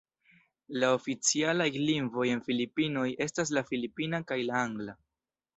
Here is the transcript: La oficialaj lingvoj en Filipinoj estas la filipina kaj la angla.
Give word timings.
La 0.83 0.87
oficialaj 0.95 1.67
lingvoj 1.89 2.25
en 2.37 2.41
Filipinoj 2.49 3.07
estas 3.29 3.55
la 3.59 3.67
filipina 3.71 4.25
kaj 4.33 4.43
la 4.49 4.61
angla. 4.67 4.99